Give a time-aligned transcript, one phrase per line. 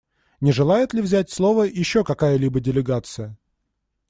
[0.41, 3.37] Не желает ли взять слово еще какая-либо делегация?